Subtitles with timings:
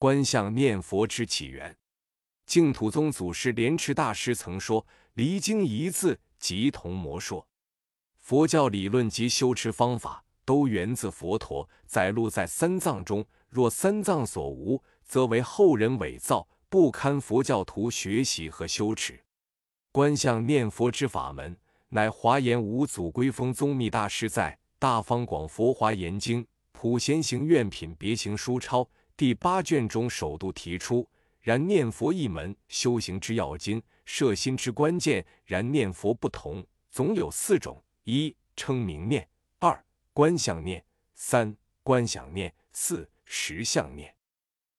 [0.00, 1.76] 观相念佛之起源，
[2.46, 7.46] 净土宗祖师莲池大师曾说：“离经一字，即同魔说。”
[8.16, 13.22] 佛教理论及修持方法都源自佛陀，载录在三藏中。
[13.50, 19.22] 若三藏所无，则为后人伪造，不堪佛教徒学习和修持。
[19.92, 21.54] 观相念佛之法门，
[21.90, 28.80] 乃华严五祖归峰宗密大师在《大方广佛华严经普贤行愿品别行书钞》。
[29.20, 31.06] 第八卷中首度提出，
[31.42, 35.22] 然念佛一门修行之要经，摄心之关键。
[35.44, 39.28] 然念佛不同，总有四种：一称名念，
[39.58, 44.14] 二观相念，三观想念，四实相念。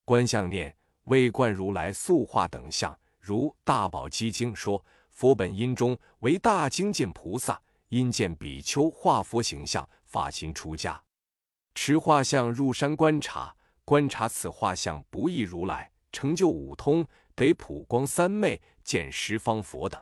[0.05, 10.99] 观相念为观如来塑化等相，如《大宝积经》说，佛本因中为大精进菩萨，因见比丘化佛形象，发心出家，
[11.75, 13.55] 持画像入山观察。
[13.91, 17.05] 观察此画像不异如来，成就五通，
[17.35, 20.01] 得普光三昧，见十方佛等。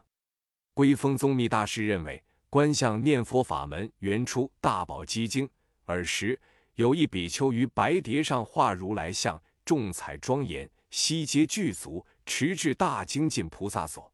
[0.76, 5.48] 归峰宗密大师认为，观相念佛法门原出《大宝积经》，
[5.86, 6.40] 尔时
[6.76, 14.14] 有一比丘于白蝶上画如来像，众彩庄严，悉皆具足，持至大精进菩萨所。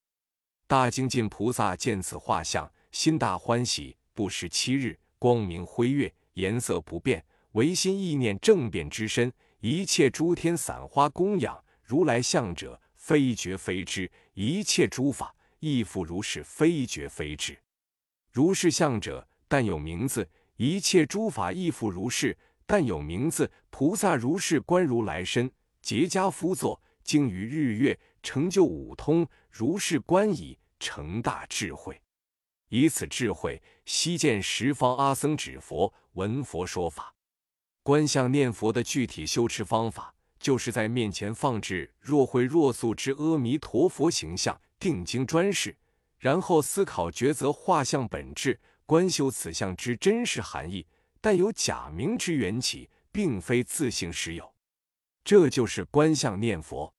[0.67, 9.33] 大精进菩萨见此画像，心大欢喜，不时七日，光明辉月，颜色不变，唯心意念正变之身。
[9.59, 17.57] 一切诸天散花供养如来像者，非觉非知；一切诸法亦复如是，非觉非知。
[18.31, 20.23] 如是相者，但有名字；
[20.57, 23.49] 一切诸法亦复如是，但有名字。
[23.69, 29.27] 菩萨如是观如来身，结跏趺坐，经于日月，成就五通。
[29.49, 32.01] 如是观已，成大智慧。
[32.67, 37.14] 以此智慧，悉见十方阿僧指佛，闻佛说法。
[37.85, 45.77] 观相念佛的具体修持方法，就是在面前放置若慧若素之阿弥陀佛形象，定睛专视，
[46.17, 50.87] 然后思考抉择画像本质，观修此像之真实含义。
[51.21, 54.51] 但有假名之缘起，并非自性实有。
[55.23, 56.91] 这就是观相念佛。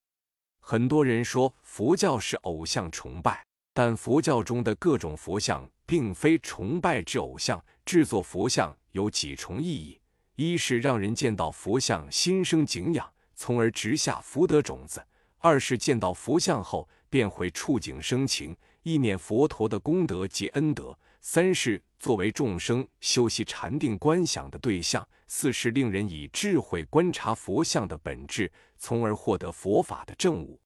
[0.60, 3.44] 很多人说佛教是偶像崇拜，
[3.74, 7.60] 但佛教中的各种佛像，并非崇拜之偶像。
[7.84, 10.00] 制作佛像有几重意义。
[10.36, 15.00] 一是让人见到佛像心生敬仰，从而植下福德种子；
[15.38, 20.92] 二是见到佛像后便会触景生情，意念佛陀的功德及恩德；
[21.22, 30.60] 三是作为众生修习禅定观想的对象；四是令人以智慧观察佛像的本质，从而获得佛法的正悟。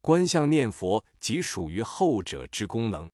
[0.00, 3.10] 观相念佛即属于后者之功能。